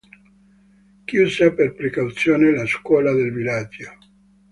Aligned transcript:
Chiusa 1.05 1.53
per 1.53 1.75
precauzione 1.75 2.49
la 2.51 2.65
scuola 2.65 3.13
del 3.13 3.31
villaggio. 3.31 3.97